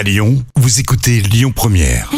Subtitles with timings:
[0.00, 2.10] À Lyon, vous écoutez Lyon Première.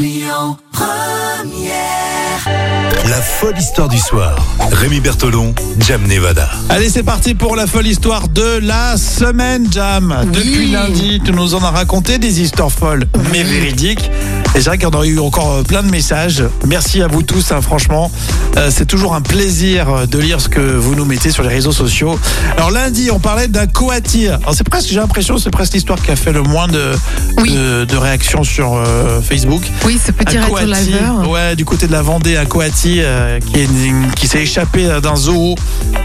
[3.08, 4.36] La folle histoire du soir.
[4.70, 6.48] Rémi Bertolon, Jam Nevada.
[6.68, 10.14] Allez, c'est parti pour la folle histoire de la semaine, Jam.
[10.32, 14.12] Depuis lundi, tu nous en as raconté des histoires folles, mais véridiques.
[14.54, 16.44] Et c'est vrai qu'on a eu encore euh, plein de messages.
[16.66, 18.10] Merci à vous tous, hein, franchement.
[18.58, 21.48] Euh, c'est toujours un plaisir euh, de lire ce que vous nous mettez sur les
[21.48, 22.18] réseaux sociaux.
[22.58, 24.28] Alors lundi, on parlait d'un coati.
[24.28, 26.92] Alors c'est presque, j'ai l'impression, c'est presque l'histoire qui a fait le moins de,
[27.38, 27.50] Oui.
[27.54, 29.62] de, de réactions sur euh, Facebook.
[29.86, 31.30] Oui, ce petit laveur.
[31.30, 35.16] ouais, du côté de la Vendée, un coati euh, qui, est- qui s'est échappé d'un
[35.16, 35.54] zoo.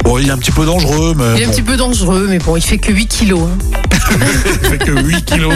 [0.05, 2.39] Bon, il est un petit peu dangereux, mais Il est un petit peu dangereux, mais
[2.39, 3.41] bon, il fait que 8 kilos.
[3.41, 3.77] hein.
[4.63, 5.53] il fait que 8 kilos.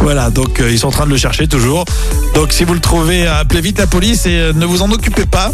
[0.00, 1.84] Voilà, donc ils sont en train de le chercher toujours.
[2.34, 5.26] Donc si vous le trouvez, appelez vite la police et euh, ne vous en occupez
[5.26, 5.52] pas.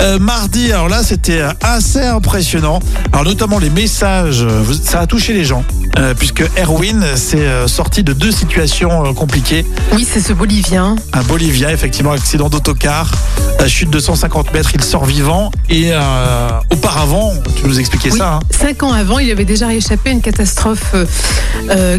[0.00, 2.80] Euh, mardi, alors là, c'était euh, assez impressionnant.
[3.12, 5.64] Alors notamment les messages, euh, ça a touché les gens.
[5.98, 9.64] Euh, puisque Erwin s'est euh, sorti de deux situations euh, compliquées.
[9.94, 10.96] Oui, c'est ce Bolivien.
[11.14, 13.10] Un Bolivien, effectivement, accident d'autocar,
[13.66, 15.50] chute de 150 mètres, il sort vivant.
[15.70, 15.90] Et
[16.70, 20.12] auparavant, tu nous expliquais Oui, ça, hein Cinq ans avant, il avait déjà échappé à
[20.12, 20.94] une catastrophe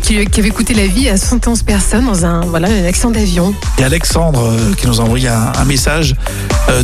[0.02, 3.54] qui, avait coûté la vie à 71 personnes dans un, voilà, un accident d'avion.
[3.80, 6.16] Et Alexandre qui nous a envoyé un, un message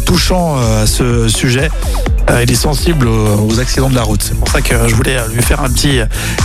[0.06, 1.70] touchant à ce sujet.
[2.42, 4.22] Il est sensible aux, aux accidents de la route.
[4.22, 6.00] C'est pour ça que je voulais lui faire un petit,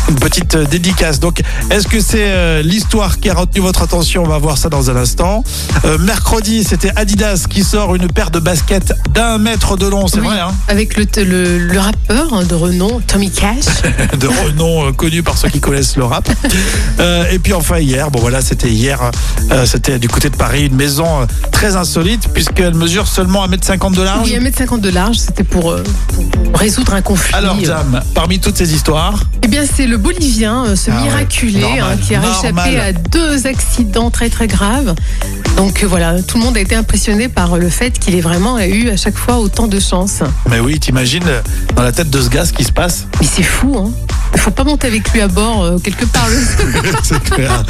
[0.09, 1.21] une petite dédicace.
[1.21, 4.23] Donc, est-ce que c'est euh, l'histoire qui a retenu votre attention?
[4.25, 5.45] On va voir ça dans un instant.
[5.85, 10.07] Euh, mercredi, c'était Adidas qui sort une paire de baskets d'un mètre de long.
[10.09, 10.53] C'est Oui, vrai, hein?
[10.69, 13.65] Avec le, le, le rappeur de renom, Tommy Cash.
[14.19, 16.29] de renom euh, connu par ceux qui connaissent le rap.
[17.33, 19.01] Et puis enfin hier, bon voilà, c'était hier,
[19.65, 24.29] c'était du côté de Paris, une maison très insolite puisqu'elle mesure seulement 1m50 de large.
[24.29, 25.75] Oui, 1m50 de large, c'était pour,
[26.15, 27.35] pour résoudre un conflit.
[27.35, 31.03] Alors Jam, parmi toutes ces histoires, Eh bien, c'est le Bolivien, euh, ce Ah ouais,
[31.05, 32.37] miraculé, normal, hein, qui a normal.
[32.43, 34.95] réchappé à deux accidents très très graves.
[35.57, 38.59] Donc euh, voilà, tout le monde a été impressionné par le fait qu'il ait vraiment
[38.59, 40.23] eu à chaque fois autant de chance.
[40.49, 41.41] mais oui, t'imagines euh,
[41.75, 43.07] dans la tête de ce gars ce qui se passe?
[43.21, 43.91] Mais c'est fou, hein
[44.35, 46.29] Il faut pas monter avec lui à bord euh, quelque part.
[47.03, 47.63] C'est clair.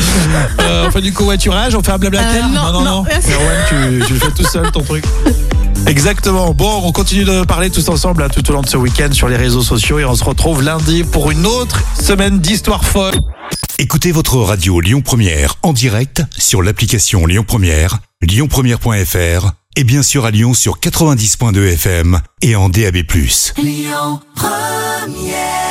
[0.60, 3.30] Euh, on fait du covoiturage, on fait un blablacar Euh, non, non, merci.
[3.32, 5.04] Erwan, tu, tu le fais tout seul ton truc.
[5.86, 6.52] Exactement.
[6.52, 9.28] Bon, on continue de parler tous ensemble hein, tout au long de ce week-end sur
[9.28, 13.14] les réseaux sociaux et on se retrouve lundi pour une autre semaine d'histoire folle.
[13.78, 20.24] Écoutez votre radio Lyon Première en direct sur l'application Lyon Première, lyonpremière.fr et bien sûr
[20.24, 22.96] à Lyon sur 90.2 FM et en DAB+.
[23.56, 25.67] Lyon Première